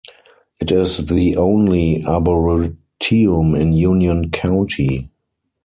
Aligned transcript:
It 0.59 0.71
is 0.71 1.05
the 1.05 1.37
only 1.37 2.03
arboretum 2.07 3.53
in 3.53 3.73
Union 3.73 4.31
County. 4.31 5.11